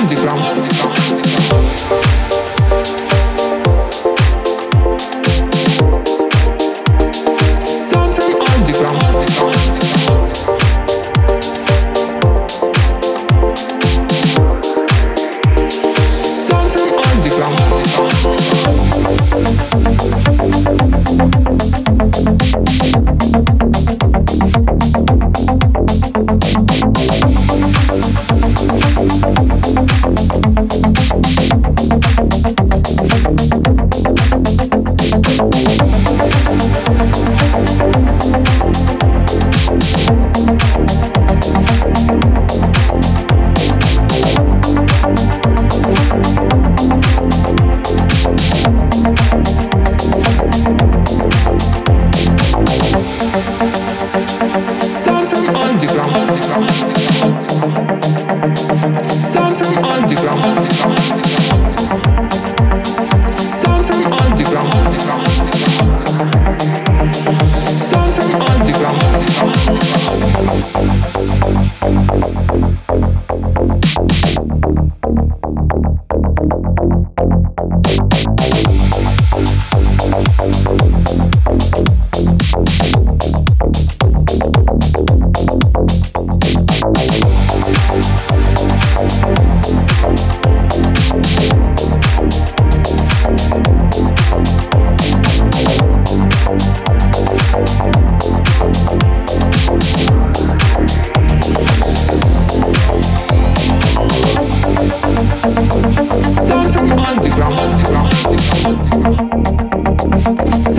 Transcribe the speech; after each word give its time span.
underground. 0.00 0.70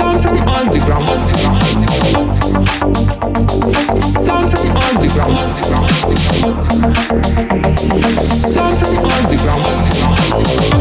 Sound 0.02 0.20
from 0.24 0.38
underground, 0.50 1.10
underground, 1.10 1.62
underground. 2.16 2.74
Sound 4.02 4.50
from 4.50 4.66
underground. 4.76 5.54
Sound 8.26 8.78
from 8.80 8.96
underground. 9.06 10.81